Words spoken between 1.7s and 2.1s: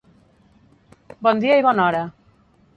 bona hora.